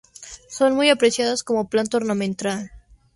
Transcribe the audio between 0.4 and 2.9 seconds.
Son muy apreciadas como planta ornamental.